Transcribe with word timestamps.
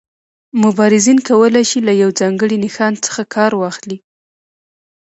مبارزین 0.63 1.17
کولای 1.29 1.65
شي 1.69 1.79
له 1.87 1.93
یو 2.01 2.09
ځانګړي 2.19 2.57
نښان 2.63 2.93
څخه 3.05 3.21
کار 3.35 3.51
واخلي. 3.57 3.97